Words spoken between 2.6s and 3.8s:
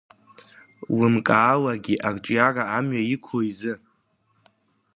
амҩа иқәло изы…